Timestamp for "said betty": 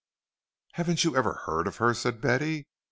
1.93-2.65